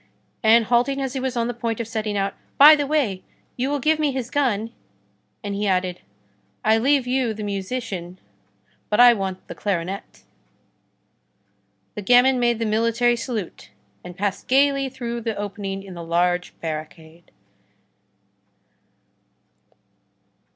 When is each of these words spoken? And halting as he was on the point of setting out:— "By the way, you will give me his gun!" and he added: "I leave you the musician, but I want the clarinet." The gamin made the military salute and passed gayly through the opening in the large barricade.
And 0.41 0.65
halting 0.65 0.99
as 0.99 1.13
he 1.13 1.19
was 1.19 1.37
on 1.37 1.47
the 1.47 1.53
point 1.53 1.79
of 1.79 1.87
setting 1.87 2.17
out:— 2.17 2.33
"By 2.57 2.75
the 2.75 2.87
way, 2.87 3.21
you 3.55 3.69
will 3.69 3.77
give 3.77 3.99
me 3.99 4.11
his 4.11 4.31
gun!" 4.31 4.73
and 5.43 5.53
he 5.53 5.67
added: 5.67 6.01
"I 6.65 6.79
leave 6.79 7.05
you 7.05 7.35
the 7.35 7.43
musician, 7.43 8.17
but 8.89 8.99
I 8.99 9.13
want 9.13 9.47
the 9.47 9.53
clarinet." 9.53 10.23
The 11.93 12.01
gamin 12.01 12.39
made 12.39 12.57
the 12.57 12.65
military 12.65 13.15
salute 13.15 13.69
and 14.03 14.17
passed 14.17 14.47
gayly 14.47 14.89
through 14.89 15.21
the 15.21 15.35
opening 15.37 15.83
in 15.83 15.93
the 15.93 16.03
large 16.03 16.59
barricade. 16.61 17.29